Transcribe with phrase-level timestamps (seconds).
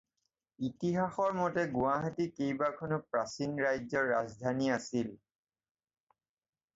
[0.67, 5.13] ইতিহাসৰ মতে গুৱাহাটী কেইবাখনো প্ৰাচীন ৰাজ্যৰ ৰাজধানী আছিল।